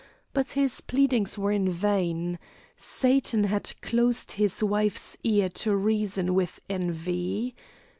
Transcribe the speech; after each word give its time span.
But 0.33 0.53
his 0.53 0.81
pleadings 0.81 1.37
were 1.37 1.51
in 1.51 1.69
vain. 1.69 2.39
Satan 2.75 3.43
had 3.43 3.79
closed 3.83 4.31
his 4.31 4.63
wife's 4.63 5.15
ear 5.23 5.47
to 5.49 5.75
reason 5.75 6.33
with 6.33 6.59
envy. 6.67 7.53